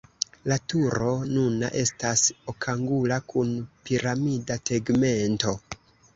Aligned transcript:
La 0.51 0.55
turo 0.71 1.09
nuna 1.33 1.69
estas 1.81 2.23
okangula 2.55 3.21
kun 3.35 3.53
piramida 3.91 4.61
tegmento. 4.73 5.57